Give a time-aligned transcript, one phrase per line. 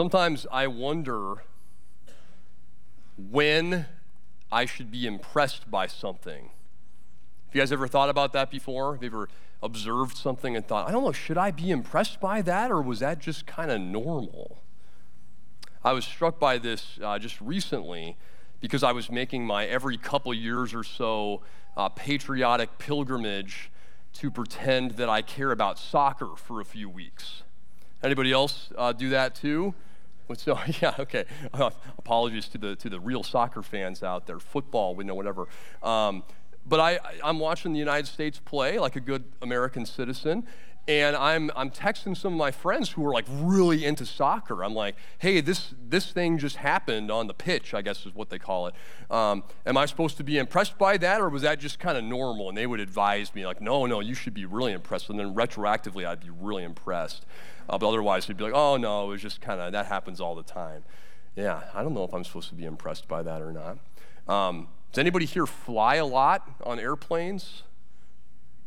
[0.00, 1.42] Sometimes I wonder
[3.18, 3.84] when
[4.50, 6.44] I should be impressed by something.
[6.44, 8.94] Have you guys ever thought about that before?
[8.94, 9.28] Have you ever
[9.62, 13.00] observed something and thought, I don't know, should I be impressed by that or was
[13.00, 14.62] that just kind of normal?
[15.84, 18.16] I was struck by this uh, just recently
[18.58, 21.42] because I was making my every couple years or so
[21.76, 23.70] uh, patriotic pilgrimage
[24.14, 27.42] to pretend that I care about soccer for a few weeks.
[28.02, 29.74] Anybody else uh, do that too?
[30.40, 31.24] So yeah, okay.
[31.52, 34.38] Uh, apologies to the to the real soccer fans out there.
[34.38, 35.48] Football, we know whatever.
[35.82, 36.22] Um,
[36.66, 40.46] but I, I'm watching the United States play like a good American citizen,
[40.88, 44.64] and I'm, I'm texting some of my friends who are like really into soccer.
[44.64, 48.30] I'm like, hey, this, this thing just happened on the pitch, I guess is what
[48.30, 48.74] they call it.
[49.10, 52.04] Um, am I supposed to be impressed by that, or was that just kind of
[52.04, 52.48] normal?
[52.48, 55.10] And they would advise me, like, no, no, you should be really impressed.
[55.10, 57.24] And then retroactively, I'd be really impressed.
[57.68, 60.20] Uh, but otherwise, they'd be like, oh, no, it was just kind of, that happens
[60.20, 60.82] all the time.
[61.36, 63.78] Yeah, I don't know if I'm supposed to be impressed by that or not.
[64.32, 67.62] Um, does anybody here fly a lot on airplanes?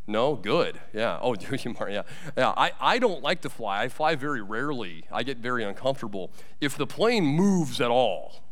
[0.07, 0.79] No, good.
[0.93, 1.19] Yeah.
[1.21, 1.91] Oh, do you, Mark?
[1.91, 2.03] Yeah.
[2.37, 2.53] Yeah.
[2.55, 3.83] I, I don't like to fly.
[3.83, 5.05] I fly very rarely.
[5.11, 6.31] I get very uncomfortable.
[6.59, 8.43] If the plane moves at all,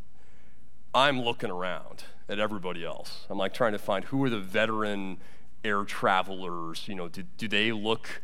[0.94, 3.25] I'm looking around at everybody else.
[3.30, 5.17] I'm like trying to find who are the veteran
[5.64, 6.88] air travelers.
[6.88, 8.22] You know, do, do they look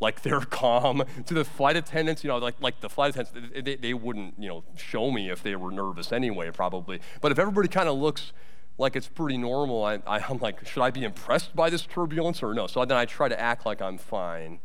[0.00, 1.04] like they're calm?
[1.26, 4.48] To the flight attendants, you know, like, like the flight attendants, they, they wouldn't, you
[4.48, 7.00] know, show me if they were nervous anyway, probably.
[7.20, 8.32] But if everybody kind of looks
[8.78, 12.42] like it's pretty normal, I, I, am like, should I be impressed by this turbulence
[12.42, 12.66] or no?
[12.66, 14.58] So then I try to act like I'm fine.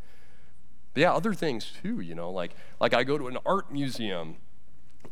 [0.94, 4.36] But yeah, other things too, you know, like, like I go to an art museum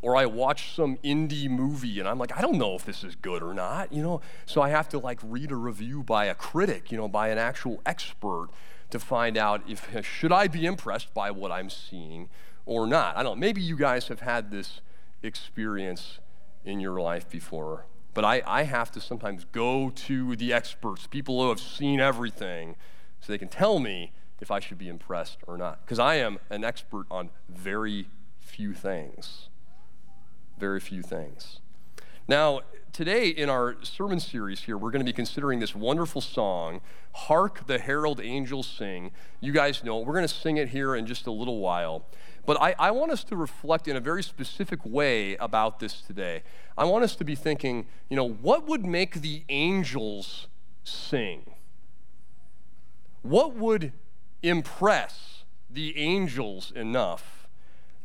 [0.01, 3.15] or I watch some indie movie and I'm like, I don't know if this is
[3.15, 4.21] good or not, you know?
[4.47, 7.37] So I have to like read a review by a critic, you know, by an
[7.37, 8.49] actual expert
[8.89, 12.29] to find out if should I be impressed by what I'm seeing
[12.65, 13.17] or not.
[13.17, 13.39] I don't.
[13.39, 14.81] Maybe you guys have had this
[15.21, 16.19] experience
[16.63, 17.85] in your life before.
[18.13, 22.75] But I, I have to sometimes go to the experts, people who have seen everything,
[23.19, 25.85] so they can tell me if I should be impressed or not.
[25.85, 28.07] Because I am an expert on very
[28.39, 29.49] few things.
[30.57, 31.59] Very few things.
[32.27, 36.81] Now, today in our sermon series here, we're going to be considering this wonderful song,
[37.13, 39.11] Hark the Herald Angels Sing.
[39.41, 42.07] You guys know We're going to sing it here in just a little while.
[42.47, 46.41] But I, I want us to reflect in a very specific way about this today.
[46.75, 50.47] I want us to be thinking, you know, what would make the angels
[50.83, 51.53] sing?
[53.21, 53.93] What would
[54.41, 57.34] impress the angels enough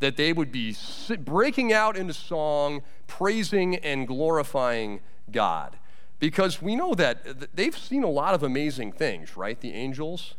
[0.00, 0.76] that they would be
[1.20, 5.00] breaking out into song, praising and glorifying
[5.30, 5.76] God?
[6.18, 9.58] Because we know that they've seen a lot of amazing things, right?
[9.58, 10.34] The angels.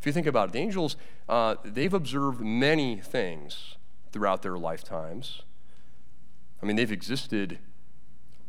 [0.00, 0.96] If you think about it, the angels,
[1.28, 3.76] uh, they've observed many things
[4.12, 5.42] throughout their lifetimes.
[6.62, 7.58] I mean, they've existed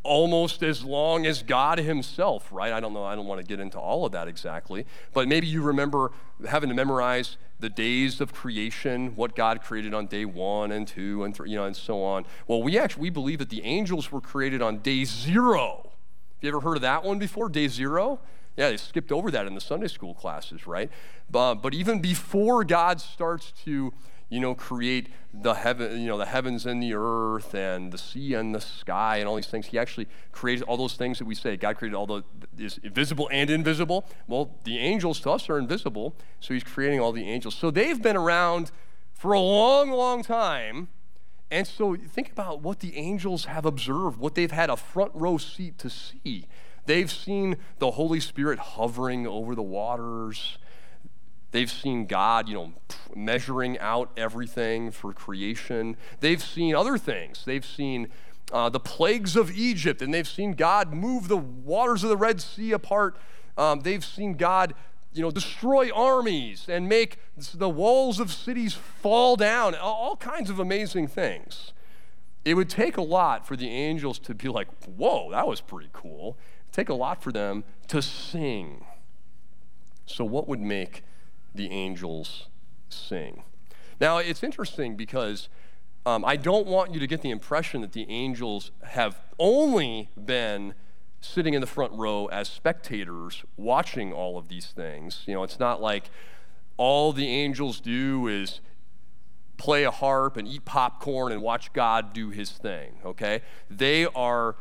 [0.02, 2.72] almost as long as God Himself, right?
[2.72, 5.46] I don't know, I don't want to get into all of that exactly, but maybe
[5.46, 6.12] you remember
[6.48, 11.22] having to memorize the days of creation, what God created on day one and two
[11.22, 12.26] and three, you know, and so on.
[12.48, 15.82] Well, we actually we believe that the angels were created on day zero.
[15.84, 17.48] Have you ever heard of that one before?
[17.48, 18.18] Day zero?
[18.56, 20.90] Yeah, they skipped over that in the Sunday school classes, right?
[21.30, 23.94] But, but even before God starts to,
[24.32, 28.32] you know, create the heaven, you know, the heavens and the earth and the sea
[28.32, 31.34] and the sky and all these things, He actually created all those things that we
[31.34, 31.58] say.
[31.58, 32.24] God created all the
[32.56, 34.06] is visible and invisible.
[34.26, 37.54] Well, the angels to us are invisible, so He's creating all the angels.
[37.54, 38.72] So they've been around
[39.12, 40.88] for a long, long time.
[41.50, 45.36] And so think about what the angels have observed, what they've had a front row
[45.36, 46.46] seat to see.
[46.86, 50.56] They've seen the Holy Spirit hovering over the waters.
[51.50, 52.72] They've seen God, you know,
[53.14, 55.96] measuring out everything for creation.
[56.20, 57.44] They've seen other things.
[57.44, 58.08] They've seen
[58.52, 62.40] uh, the plagues of Egypt, and they've seen God move the waters of the Red
[62.40, 63.16] Sea apart.
[63.56, 64.74] Um, they've seen God,
[65.12, 67.18] you know, destroy armies and make
[67.54, 69.74] the walls of cities fall down.
[69.74, 71.72] All kinds of amazing things.
[72.44, 75.90] It would take a lot for the angels to be like, "Whoa, that was pretty
[75.92, 76.36] cool."
[76.72, 78.84] take a lot for them to sing.
[80.06, 81.04] So, what would make
[81.54, 82.48] the angels
[82.92, 83.42] sing?
[84.00, 85.48] Now, it's interesting because
[86.04, 90.74] um, I don't want you to get the impression that the angels have only been
[91.20, 95.22] sitting in the front row as spectators watching all of these things.
[95.26, 96.10] You know, it's not like
[96.76, 98.60] all the angels do is
[99.56, 103.42] play a harp and eat popcorn and watch God do his thing, okay?
[103.70, 104.56] They are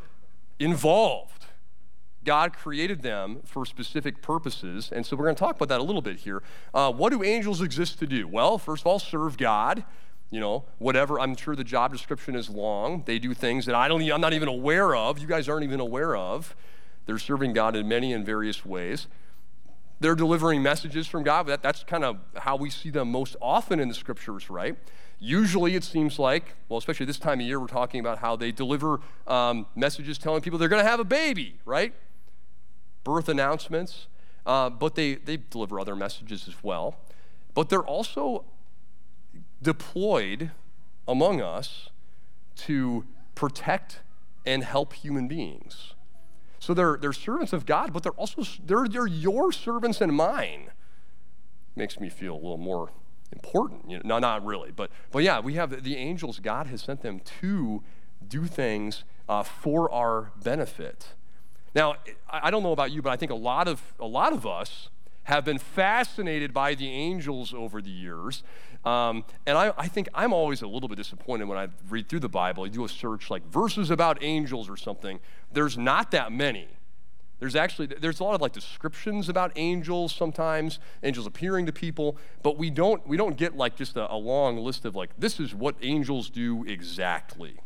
[0.59, 1.40] involved
[2.23, 4.91] God created them for specific purposes.
[4.91, 6.43] And so we're going to talk about that a little bit here.
[6.73, 8.27] Uh, what do angels exist to do?
[8.27, 9.83] Well, first of all, serve God.
[10.29, 13.03] You know, whatever, I'm sure the job description is long.
[13.05, 15.19] They do things that I don't, I'm not even aware of.
[15.19, 16.55] You guys aren't even aware of.
[17.05, 19.07] They're serving God in many and various ways.
[19.99, 21.47] They're delivering messages from God.
[21.47, 24.77] That, that's kind of how we see them most often in the scriptures, right?
[25.19, 28.51] Usually it seems like, well, especially this time of year, we're talking about how they
[28.51, 31.93] deliver um, messages telling people they're going to have a baby, right?
[33.03, 34.07] Birth announcements.
[34.45, 36.95] Uh, but they, they deliver other messages as well.
[37.53, 38.45] But they're also
[39.61, 40.51] deployed
[41.07, 41.89] among us
[42.55, 43.05] to
[43.35, 43.99] protect
[44.45, 45.93] and help human beings.
[46.59, 50.69] So they're, they're servants of God, but they're also they're, they're your servants and mine.
[51.75, 52.91] Makes me feel a little more
[53.31, 53.89] important.
[53.89, 56.39] You know, no, not really, but but yeah, we have the angels.
[56.39, 57.81] God has sent them to
[58.27, 61.13] do things uh, for our benefit.
[61.73, 61.95] Now,
[62.29, 64.89] I don't know about you, but I think a lot of a lot of us
[65.23, 68.43] have been fascinated by the angels over the years.
[68.83, 72.21] Um, and I, I, think I'm always a little bit disappointed when I read through
[72.21, 72.65] the Bible.
[72.65, 75.19] You do a search like verses about angels or something.
[75.53, 76.67] There's not that many.
[77.39, 82.17] There's actually there's a lot of like descriptions about angels sometimes, angels appearing to people,
[82.43, 85.39] but we don't we don't get like just a, a long list of like this
[85.39, 87.57] is what angels do exactly.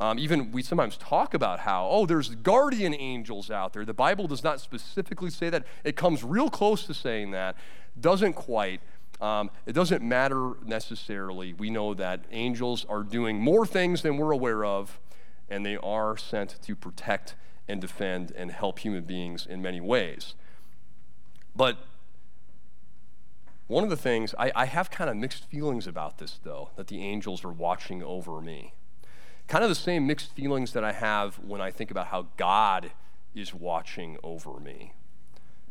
[0.00, 3.84] Um, even we sometimes talk about how, oh, there's guardian angels out there.
[3.84, 5.66] The Bible does not specifically say that.
[5.84, 7.56] It comes real close to saying that,
[8.00, 8.80] doesn't quite.
[9.20, 11.52] Um, it doesn't matter necessarily.
[11.52, 14.98] We know that angels are doing more things than we're aware of,
[15.50, 17.34] and they are sent to protect
[17.68, 20.34] and defend and help human beings in many ways.
[21.54, 21.76] But
[23.66, 26.86] one of the things, I, I have kind of mixed feelings about this, though, that
[26.86, 28.72] the angels are watching over me.
[29.50, 32.92] Kind of the same mixed feelings that I have when I think about how God
[33.34, 34.92] is watching over me.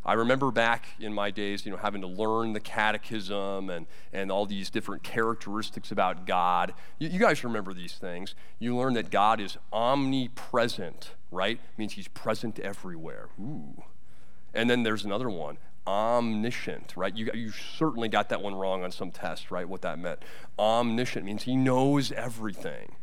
[0.04, 4.34] I remember back in my days, you know, having to learn the catechism and, and
[4.34, 6.74] all these different characteristics about God.
[6.98, 8.36] You, you, guys remember these things.
[8.60, 11.56] You learn that God is omnipresent, right?
[11.56, 13.30] It means he's present everywhere.
[13.40, 13.82] Ooh.
[14.54, 17.16] And then there's another one, omniscient, right?
[17.16, 19.70] You, you certainly got that one wrong on some test, right?
[19.70, 20.20] What that meant.
[20.60, 22.98] Omniscient means he knows everything.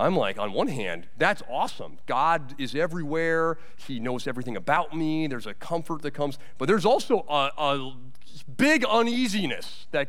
[0.00, 1.98] I'm like, on one hand, that's awesome.
[2.06, 3.58] God is everywhere.
[3.76, 5.26] He knows everything about me.
[5.26, 6.38] There's a comfort that comes.
[6.56, 7.92] But there's also a, a
[8.56, 10.08] big uneasiness that,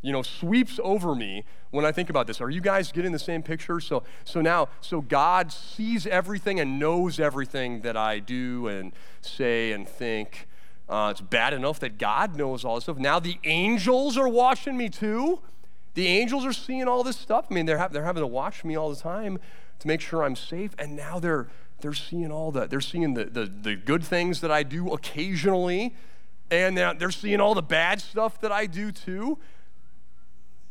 [0.00, 2.40] you know, sweeps over me when I think about this.
[2.40, 3.78] Are you guys getting the same picture?
[3.78, 9.72] So, so now, so God sees everything and knows everything that I do and say
[9.72, 10.48] and think.
[10.88, 12.98] Uh, it's bad enough that God knows all this stuff.
[12.98, 15.40] Now the angels are watching me too.
[15.94, 17.46] The angels are seeing all this stuff.
[17.50, 19.38] I mean, they're, ha- they're having to watch me all the time
[19.78, 20.72] to make sure I'm safe.
[20.78, 21.48] And now they're,
[21.80, 22.70] they're seeing all that.
[22.70, 25.94] They're seeing the, the, the good things that I do occasionally.
[26.50, 29.38] And they're, they're seeing all the bad stuff that I do too.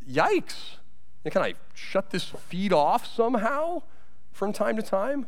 [0.09, 0.77] Yikes.
[1.23, 3.83] And can I shut this feed off somehow
[4.31, 5.25] from time to time?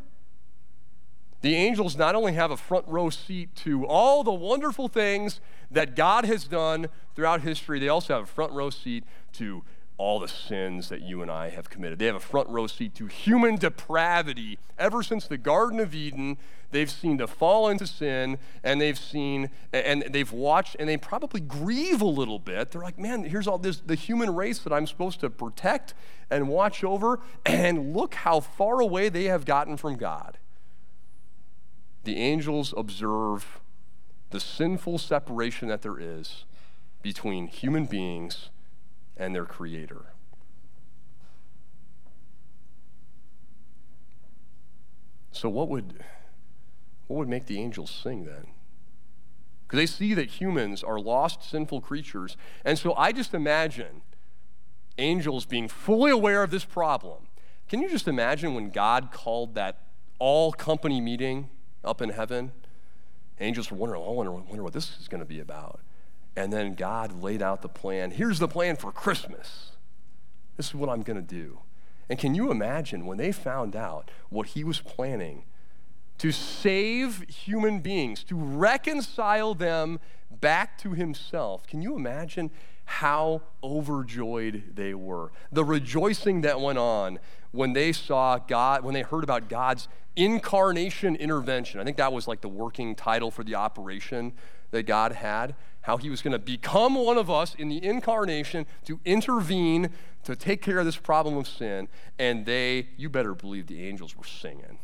[1.41, 5.39] The angels not only have a front row seat to all the wonderful things
[5.69, 9.03] that God has done throughout history, they also have a front row seat
[9.33, 9.63] to
[9.97, 11.99] all the sins that you and I have committed.
[11.99, 14.59] They have a front row seat to human depravity.
[14.77, 16.37] Ever since the Garden of Eden,
[16.71, 21.39] they've seen the fall into sin, and they've seen, and they've watched, and they probably
[21.39, 22.71] grieve a little bit.
[22.71, 25.93] They're like, man, here's all this, the human race that I'm supposed to protect
[26.29, 30.39] and watch over, and look how far away they have gotten from God.
[32.03, 33.61] The angels observe
[34.31, 36.43] the sinful separation that there is
[37.01, 38.49] between human beings
[39.17, 40.13] and their creator.
[45.31, 46.03] So what would
[47.07, 48.47] what would make the angels sing then?
[49.67, 52.37] Because they see that humans are lost, sinful creatures.
[52.63, 54.01] And so I just imagine
[54.97, 57.27] angels being fully aware of this problem.
[57.67, 59.79] Can you just imagine when God called that
[60.19, 61.49] all company meeting
[61.83, 62.51] up in heaven?
[63.39, 65.79] Angels were wondering, oh, I wonder, wonder what this is going to be about.
[66.35, 68.11] And then God laid out the plan.
[68.11, 69.71] Here's the plan for Christmas.
[70.57, 71.59] This is what I'm going to do.
[72.09, 75.43] And can you imagine when they found out what he was planning
[76.17, 79.99] to save human beings, to reconcile them
[80.29, 81.65] back to himself?
[81.67, 82.51] Can you imagine
[82.85, 85.31] how overjoyed they were?
[85.51, 87.19] The rejoicing that went on
[87.51, 91.79] when they saw God, when they heard about God's incarnation intervention.
[91.79, 94.33] I think that was like the working title for the operation
[94.71, 98.65] that God had how he was going to become one of us in the incarnation
[98.85, 99.91] to intervene,
[100.23, 101.87] to take care of this problem of sin.
[102.17, 104.79] And they, you better believe the angels were singing.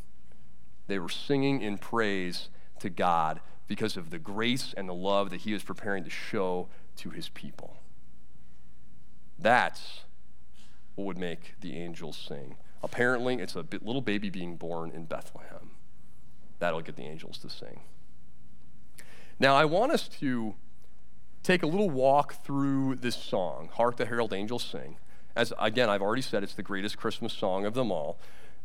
[0.86, 2.50] They were singing in praise
[2.82, 6.68] to God because of the grace and the love that he was preparing to show
[6.98, 7.78] to his people.
[9.40, 10.02] That's
[10.94, 12.58] what would make the angels sing.
[12.84, 15.72] Apparently, it's a little baby being born in Bethlehem.
[16.60, 17.80] That'll get the angels to sing.
[19.40, 20.54] Now, I want us to
[21.44, 24.98] take a little walk through this song, Hark the Herald Angels Sing.
[25.36, 28.18] As again, I've already said, it's the greatest Christmas song of them all.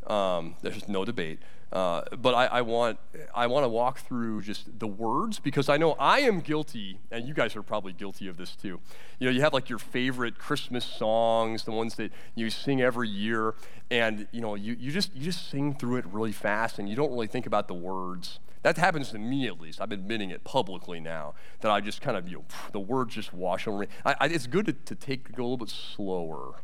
[0.05, 1.39] Um, there's no debate.
[1.71, 2.97] Uh, but I, I, want
[3.35, 7.27] I want to walk through just the words because I know I am guilty, and
[7.27, 8.79] you guys are probably guilty of this too.
[9.19, 13.09] You know, you have like your favorite Christmas songs, the ones that you sing every
[13.09, 13.53] year,
[13.91, 16.95] and you know, you, you just you just sing through it really fast, and you
[16.95, 18.39] don't really think about the words.
[18.67, 19.79] That happens to me at least.
[19.79, 23.31] I'm admitting it publicly now that I just kind of you know the words just
[23.33, 23.87] wash over me.
[24.05, 26.55] I, I, it's good to, to take go a little bit slower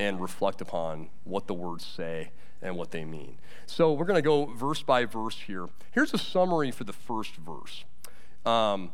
[0.00, 3.38] and reflect upon what the words say and what they mean.
[3.64, 5.68] So we're going to go verse by verse here.
[5.92, 7.84] Here's a summary for the first verse.
[8.44, 8.90] Um,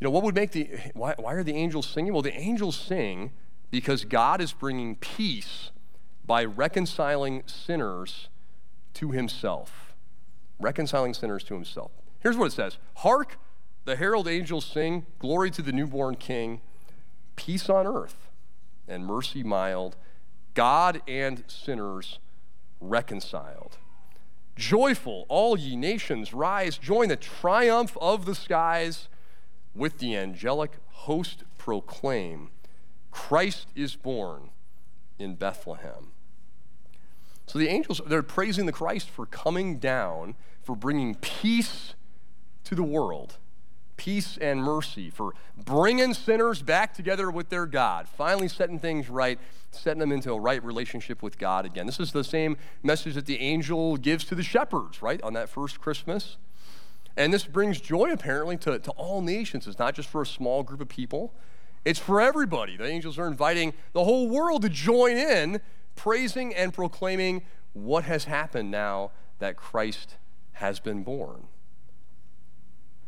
[0.00, 2.14] you know, what would make the, why, why are the angels singing?
[2.14, 3.32] Well, the angels sing
[3.70, 5.72] because God is bringing peace
[6.24, 8.30] by reconciling sinners
[8.94, 9.91] to himself.
[10.62, 11.92] Reconciling sinners to himself.
[12.20, 13.38] Here's what it says Hark,
[13.84, 16.60] the herald angels sing, glory to the newborn king,
[17.36, 18.28] peace on earth
[18.88, 19.96] and mercy mild,
[20.54, 22.18] God and sinners
[22.80, 23.78] reconciled.
[24.54, 29.08] Joyful, all ye nations, rise, join the triumph of the skies.
[29.74, 32.50] With the angelic host proclaim,
[33.10, 34.50] Christ is born
[35.18, 36.12] in Bethlehem.
[37.46, 41.94] So the angels, they're praising the Christ for coming down, for bringing peace
[42.64, 43.38] to the world
[44.02, 49.38] peace and mercy, for bringing sinners back together with their God, finally setting things right,
[49.70, 51.86] setting them into a right relationship with God again.
[51.86, 55.48] This is the same message that the angel gives to the shepherds, right, on that
[55.48, 56.36] first Christmas.
[57.16, 59.68] And this brings joy, apparently, to, to all nations.
[59.68, 61.32] It's not just for a small group of people,
[61.84, 62.76] it's for everybody.
[62.76, 65.60] The angels are inviting the whole world to join in,
[65.94, 67.42] praising and proclaiming
[67.72, 70.16] what has happened now that Christ
[70.52, 71.48] has been born.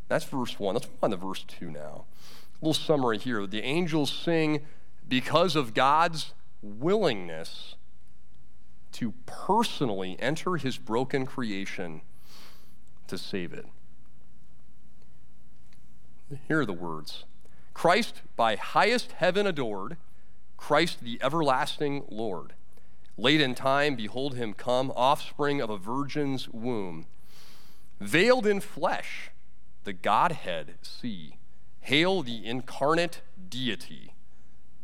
[0.08, 0.74] That's verse 1.
[0.74, 2.04] Let's move on to verse 2 now.
[2.60, 3.46] A little summary here.
[3.46, 4.62] The angels sing
[5.08, 7.74] because of God's willingness
[8.92, 12.02] to personally enter his broken creation
[13.08, 13.66] to save it.
[16.48, 17.24] Here are the words
[17.74, 19.96] Christ, by highest heaven adored,
[20.56, 22.54] Christ the everlasting Lord.
[23.16, 27.06] Late in time, behold him come, offspring of a virgin's womb,
[28.04, 29.30] veiled in flesh
[29.84, 31.38] the Godhead see.
[31.80, 33.20] Hail the incarnate
[33.50, 34.14] deity,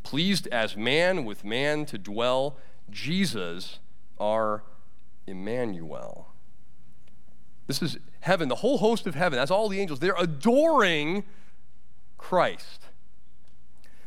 [0.02, 2.58] pleased as man with man to dwell,
[2.90, 3.78] Jesus
[4.18, 4.62] our
[5.26, 6.28] Emmanuel.
[7.66, 9.38] This is heaven, the whole host of heaven.
[9.38, 10.00] That's all the angels.
[10.00, 11.24] They're adoring
[12.18, 12.86] Christ.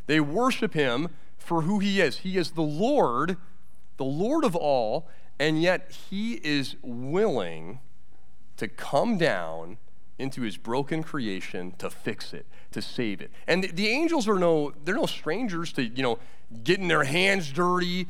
[0.06, 2.20] They worship him for who he is.
[2.20, 3.38] He is the Lord,
[3.98, 5.08] the Lord of all,
[5.40, 7.80] and yet he is willing
[8.58, 9.78] to come down
[10.20, 13.32] into his broken creation to fix it, to save it.
[13.48, 16.20] And the, angels are no, they're no strangers to, you know,
[16.64, 18.08] getting their hands dirty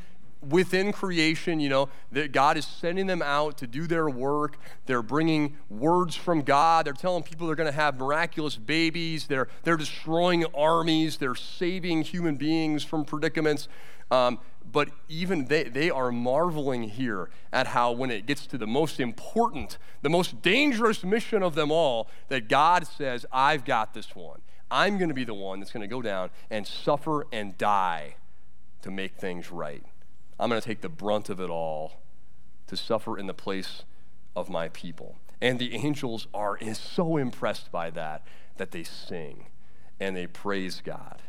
[0.48, 4.58] within creation, you know, that God is sending them out to do their work.
[4.86, 6.86] They're bringing words from God.
[6.86, 9.26] They're telling people they're going to have miraculous babies.
[9.26, 11.16] They're, they're destroying armies.
[11.16, 13.68] They're saving human beings from predicaments.
[14.10, 14.38] Um,
[14.74, 18.98] but even they, they are marveling here at how, when it gets to the most
[18.98, 24.40] important, the most dangerous mission of them all, that God says, I've got this one.
[24.72, 28.16] I'm going to be the one that's going to go down and suffer and die
[28.82, 29.84] to make things right.
[30.40, 32.00] I'm going to take the brunt of it all
[32.66, 33.84] to suffer in the place
[34.34, 35.18] of my people.
[35.40, 38.26] And the angels are so impressed by that
[38.56, 39.46] that they sing
[40.00, 41.22] and they praise God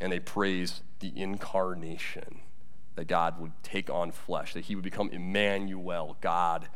[0.00, 2.40] and they praise the incarnation,
[2.94, 6.68] that God would take on flesh, that he would become Emmanuel, God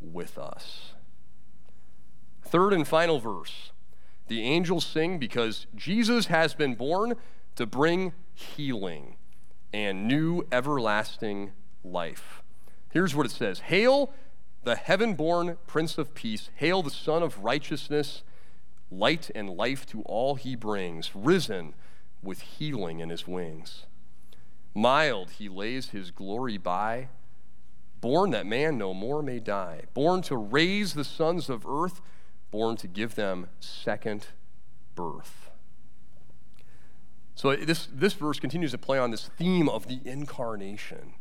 [0.00, 0.92] with us.
[2.42, 3.72] Third and final verse
[4.28, 7.14] the angels sing because Jesus has been born
[7.54, 9.16] to bring healing
[9.72, 11.52] and new everlasting
[11.84, 12.42] life.
[12.90, 14.12] Here's what it says Hail
[14.64, 18.24] the heaven born Prince of Peace, hail the Sun of Righteousness,
[18.90, 21.74] light and life to all he brings, risen
[22.22, 23.86] with healing in his wings.
[24.74, 27.08] Mild he lays his glory by,
[28.00, 32.00] born that man no more may die, born to raise the sons of earth,
[32.50, 34.28] born to give them second
[34.94, 35.50] birth.
[37.34, 41.14] So this, this verse continues to play on this theme of the incarnation,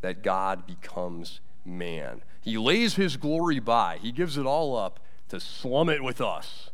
[0.00, 2.22] that God becomes man.
[2.40, 6.70] He lays his glory by, he gives it all up to slum it with us,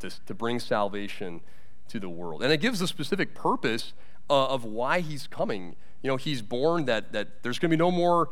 [0.00, 1.40] to, to bring salvation
[1.88, 2.42] to the world.
[2.42, 3.92] And it gives a specific purpose
[4.28, 5.76] uh, of why he's coming.
[6.02, 8.30] You know, he's born that, that there's going to be no more,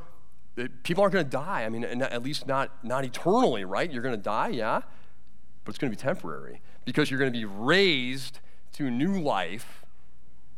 [0.82, 1.64] people aren't going to die.
[1.64, 3.90] I mean, at least not, not eternally, right?
[3.90, 4.80] You're going to die, yeah,
[5.64, 8.40] but it's going to be temporary because you're going to be raised
[8.74, 9.84] to new life.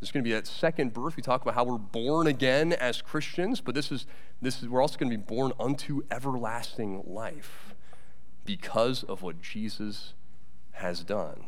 [0.01, 1.17] There's going to be that second birth.
[1.17, 4.07] We talk about how we're born again as Christians, but this is,
[4.43, 7.75] this is we're also going to be born unto everlasting life
[8.45, 10.15] because of what Jesus
[10.73, 11.45] has done.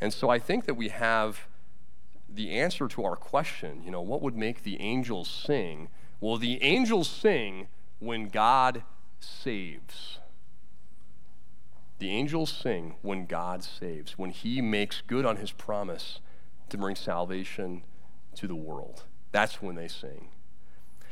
[0.00, 1.46] And so I think that we have
[2.28, 5.88] the answer to our question, you know, what would make the angels sing?
[6.20, 7.68] Well, the angels sing
[8.00, 8.82] when God
[9.20, 10.18] saves.
[11.98, 16.20] The angels sing when God saves, when He makes good on His promise
[16.68, 17.84] to bring salvation
[18.34, 19.04] to the world.
[19.30, 20.28] That's when they sing.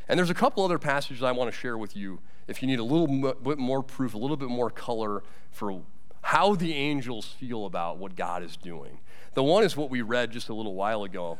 [0.07, 2.79] And there's a couple other passages I want to share with you if you need
[2.79, 5.81] a little bit more proof, a little bit more color for
[6.23, 8.99] how the angels feel about what God is doing.
[9.33, 11.37] The one is what we read just a little while ago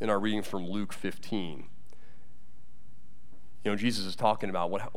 [0.00, 1.64] in our reading from Luke 15.
[3.64, 4.92] You know, Jesus is talking about what,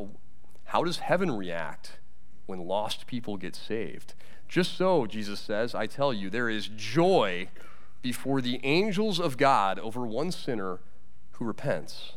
[0.66, 2.00] how does heaven react
[2.48, 4.16] when lost people get saved?
[4.48, 7.50] Just so, Jesus says, I tell you, there is joy
[8.02, 10.80] before the angels of God over one sinner
[11.34, 12.14] who repents.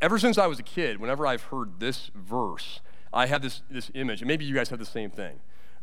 [0.00, 2.80] Ever since I was a kid, whenever I've heard this verse,
[3.12, 5.40] I have this, this image, and maybe you guys have the same thing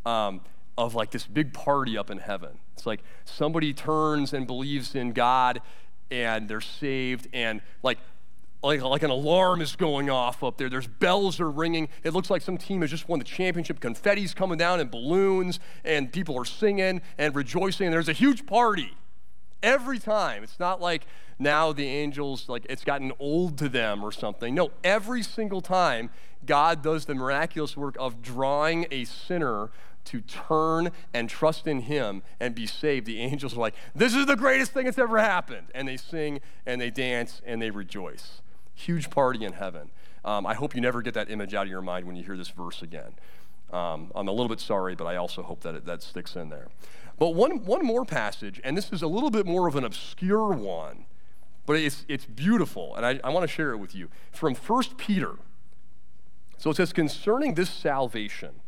[0.07, 0.41] um,
[0.77, 2.57] of like this big party up in heaven.
[2.73, 5.61] It's like somebody turns and believes in God
[6.09, 7.97] and they're saved and like
[8.63, 10.67] like, like an alarm is going off up there.
[10.67, 11.89] There's bells are ringing.
[12.03, 13.79] It looks like some team has just won the championship.
[13.79, 17.85] Confetti's coming down and balloons, and people are singing and rejoicing.
[17.85, 18.97] And there's a huge party
[19.61, 20.41] every time.
[20.41, 21.05] It's not like
[21.37, 24.55] now the angels, like it's gotten old to them or something.
[24.55, 26.09] No, every single time
[26.45, 29.69] God does the miraculous work of drawing a sinner
[30.07, 34.25] to turn and trust in Him and be saved, the angels are like, This is
[34.25, 35.67] the greatest thing that's ever happened.
[35.73, 38.41] And they sing and they dance and they rejoice.
[38.73, 39.91] Huge party in heaven.
[40.23, 42.37] Um, I hope you never get that image out of your mind when you hear
[42.37, 43.13] this verse again.
[43.71, 46.49] Um, I'm a little bit sorry, but I also hope that it, that sticks in
[46.49, 46.67] there.
[47.19, 50.53] But one, one more passage, and this is a little bit more of an obscure
[50.53, 51.05] one,
[51.65, 54.09] but it's, it's beautiful, and I, I want to share it with you.
[54.31, 55.35] From 1 Peter.
[56.57, 58.61] So it says, concerning this salvation,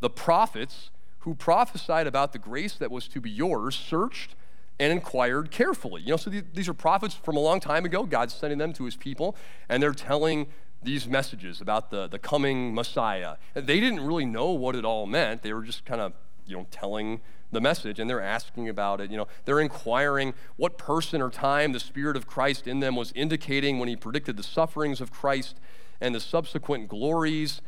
[0.00, 4.34] the prophets who prophesied about the grace that was to be yours searched
[4.78, 6.00] and inquired carefully.
[6.00, 8.04] You know, so these are prophets from a long time ago.
[8.04, 9.36] God's sending them to his people,
[9.68, 10.46] and they're telling
[10.82, 13.36] these messages about the, the coming Messiah.
[13.52, 15.42] They didn't really know what it all meant.
[15.42, 16.14] They were just kind of,
[16.46, 17.20] you know, telling
[17.52, 19.10] the message and they're asking about it.
[19.10, 23.12] You know, they're inquiring what person or time the Spirit of Christ in them was
[23.14, 25.58] indicating when he predicted the sufferings of Christ
[26.00, 27.60] and the subsequent glories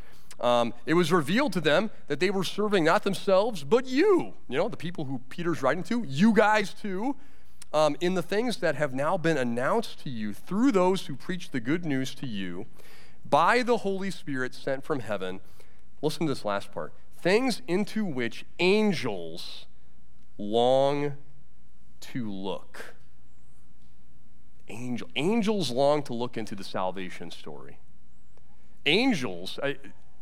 [0.42, 4.59] um, it was revealed to them that they were serving not themselves, but you, you
[4.59, 7.16] know, the people who Peter's writing to, you guys too,
[7.72, 11.50] um, in the things that have now been announced to you through those who preach
[11.50, 12.66] the good news to you
[13.24, 15.40] by the Holy Spirit sent from heaven.
[16.02, 19.66] Listen to this last part things into which angels
[20.37, 21.12] long
[22.00, 22.96] to look.
[24.68, 27.78] Angel, angels long to look into the salvation story.
[28.87, 29.76] Angels, I,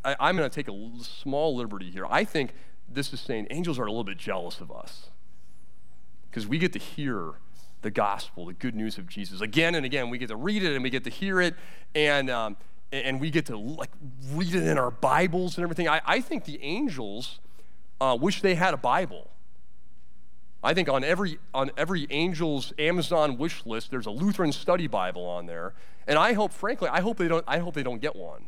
[0.04, 2.06] I, am going to take a small liberty here.
[2.08, 2.54] I think
[2.88, 5.10] this is saying angels are a little bit jealous of us
[6.30, 7.34] because we get to hear
[7.82, 10.10] the gospel, the good news of Jesus again and again.
[10.10, 11.54] We get to read it and we get to hear it,
[11.94, 12.56] and um,
[12.92, 13.90] and we get to like
[14.32, 15.88] read it in our Bibles and everything.
[15.88, 17.40] I, I think the angels
[18.00, 19.30] uh, wish they had a Bible.
[20.62, 25.24] I think on every on every angel's Amazon wish list, there's a Lutheran Study Bible
[25.24, 25.74] on there,
[26.06, 27.44] and I hope, frankly, I hope they don't.
[27.46, 28.46] I hope they don't get one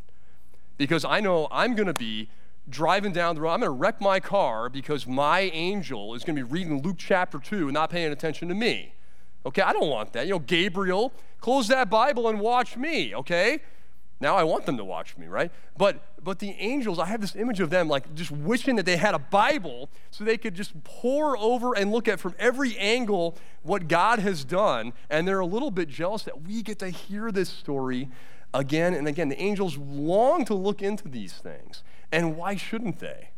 [0.77, 2.29] because I know I'm going to be
[2.69, 3.51] driving down the road.
[3.53, 6.97] I'm going to wreck my car because my angel is going to be reading Luke
[6.99, 8.95] chapter 2 and not paying attention to me.
[9.45, 10.27] Okay, I don't want that.
[10.27, 13.61] You know, Gabriel, close that Bible and watch me, okay?
[14.23, 15.51] Now I want them to watch me, right?
[15.77, 18.97] But but the angels, I have this image of them like just wishing that they
[18.97, 23.37] had a Bible so they could just pore over and look at from every angle
[23.63, 27.33] what God has done, and they're a little bit jealous that we get to hear
[27.33, 28.09] this story
[28.55, 29.29] again and again.
[29.29, 31.83] The angels long to look into these things.
[32.11, 33.31] And why shouldn't they?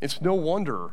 [0.00, 0.90] It's no wonder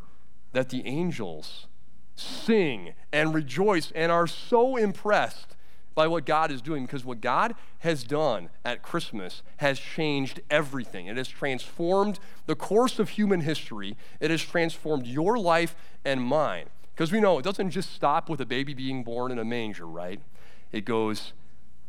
[0.54, 1.68] that the angels
[2.16, 5.56] sing and rejoice and are so impressed
[5.94, 11.08] by what God is doing because what God has done at Christmas has changed everything.
[11.08, 16.66] It has transformed the course of human history, it has transformed your life and mine.
[16.94, 19.86] Because we know it doesn't just stop with a baby being born in a manger,
[19.86, 20.22] right?
[20.72, 21.34] It goes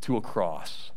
[0.03, 0.91] to a cross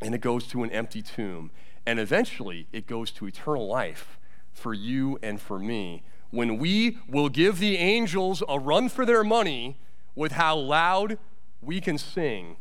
[0.00, 1.50] and it goes to an empty tomb.
[1.86, 4.18] And eventually, it goes to eternal life
[4.52, 9.24] for you and for me when we will give the angels a run for their
[9.24, 9.78] money
[10.14, 11.18] with how loud
[11.60, 12.56] we can sing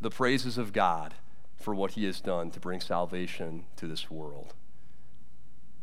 [0.00, 1.14] the praises of God
[1.56, 4.54] for what he has done to bring salvation to this world.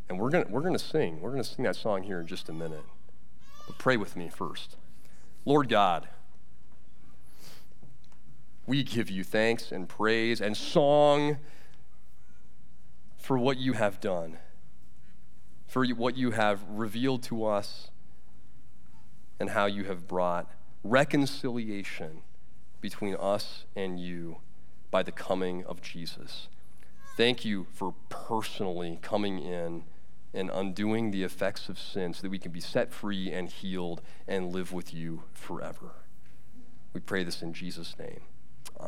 [0.08, 1.20] And we're going we're to sing.
[1.20, 2.86] We're going to sing that song here in just a minute.
[3.66, 4.78] But pray with me first.
[5.44, 6.08] Lord God,
[8.68, 11.38] we give you thanks and praise and song
[13.18, 14.38] for what you have done,
[15.68, 17.90] for what you have revealed to us,
[19.40, 20.50] and how you have brought
[20.84, 22.22] reconciliation
[22.82, 24.38] between us and you
[24.92, 26.48] by the coming of Jesus.
[27.18, 29.84] Thank you for personally coming in
[30.34, 34.02] and undoing the effects of sin so that we can be set free and healed
[34.28, 35.94] and live with you forever.
[36.94, 38.22] We pray this in Jesus' name.